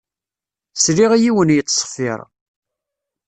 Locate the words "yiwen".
1.23-1.53